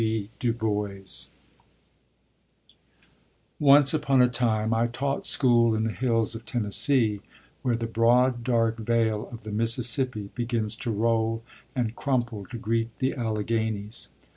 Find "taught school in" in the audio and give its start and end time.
4.87-5.83